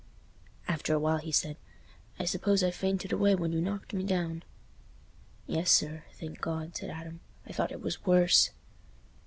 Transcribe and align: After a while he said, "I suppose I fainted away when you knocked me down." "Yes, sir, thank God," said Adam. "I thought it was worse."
After 0.67 0.95
a 0.95 0.99
while 0.99 1.19
he 1.19 1.31
said, 1.31 1.57
"I 2.17 2.25
suppose 2.25 2.63
I 2.63 2.71
fainted 2.71 3.11
away 3.11 3.35
when 3.35 3.53
you 3.53 3.61
knocked 3.61 3.93
me 3.93 4.01
down." 4.01 4.41
"Yes, 5.45 5.69
sir, 5.69 6.05
thank 6.19 6.41
God," 6.41 6.75
said 6.75 6.89
Adam. 6.89 7.19
"I 7.45 7.53
thought 7.53 7.71
it 7.71 7.81
was 7.83 8.03
worse." 8.03 8.49